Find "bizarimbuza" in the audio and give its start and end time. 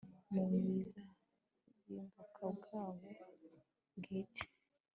0.49-2.21